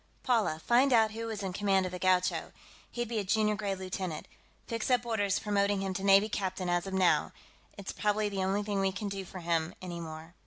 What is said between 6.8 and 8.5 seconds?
of now. It's probably the